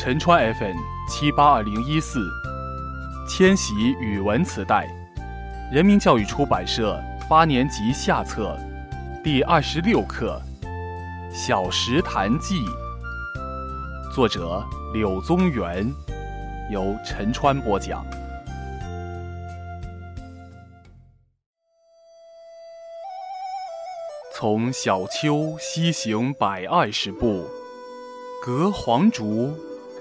[0.00, 0.76] 陈川 FM
[1.08, 2.30] 七八二零一四，
[3.28, 4.86] 千禧语文磁带，
[5.72, 8.56] 人民教育出版社八年级下册，
[9.24, 10.40] 第二十六课
[11.34, 12.64] 《小石潭记》，
[14.14, 14.64] 作者
[14.94, 15.92] 柳宗元，
[16.70, 18.06] 由陈川播讲。
[24.32, 27.48] 从小丘西行百二十步，
[28.40, 29.58] 隔黄竹，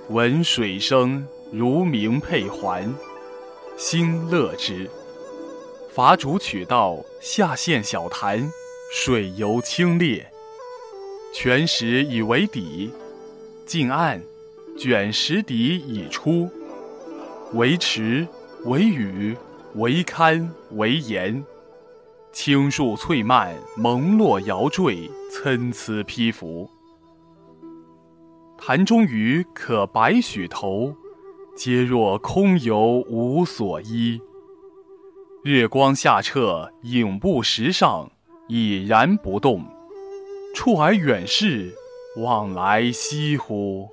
[0.10, 2.96] 闻水声如鸣佩环，
[3.76, 4.90] 心乐之。
[5.92, 8.50] 伐竹取道下陷小潭，
[8.90, 10.24] 水尤清冽。
[11.34, 12.90] 泉石以为底，
[13.66, 14.22] 近岸，
[14.78, 16.50] 卷石底以出。
[17.54, 18.26] 为池，
[18.64, 19.36] 为屿，
[19.76, 21.44] 为堪，为岩。
[22.32, 26.70] 青树翠蔓，蒙络摇缀，参差披拂。
[28.70, 30.94] 潭中鱼可百许头，
[31.56, 34.22] 皆若空游无所依。
[35.42, 38.12] 日光下澈，影布石上，
[38.50, 39.64] 已然不动。
[40.54, 41.74] 触而远视，
[42.18, 43.88] 往来翕乎，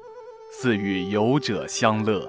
[0.50, 2.28] 似与游者相乐。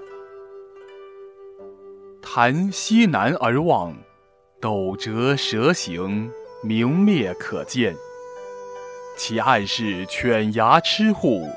[2.21, 3.91] 潭西南而望。
[4.61, 6.29] 陡折蛇形，
[6.61, 7.95] 明灭可见。
[9.17, 11.49] 其岸是犬牙吃户，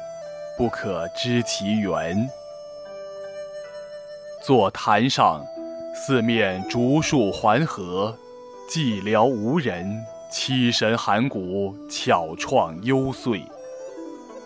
[0.59, 2.29] 不可知其源。
[4.45, 5.47] 坐潭上，
[5.95, 8.13] 四面竹树环合，
[8.69, 13.41] 寂寥无人，凄神寒骨，巧怆幽邃。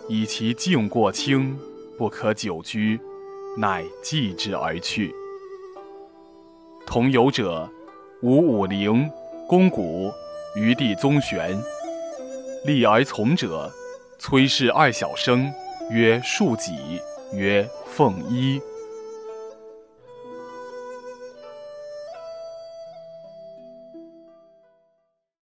[0.07, 1.57] 以其境过清，
[1.97, 2.99] 不可久居，
[3.57, 5.11] 乃寄之而去。
[6.85, 7.67] 同游者。
[8.21, 9.11] 吴武陵、
[9.49, 10.09] 公谷、
[10.55, 11.61] 余弟宗玄，
[12.63, 13.69] 立而从者，
[14.17, 15.51] 崔氏二小生，
[15.93, 16.99] 曰树己，
[17.33, 18.59] 曰奉衣。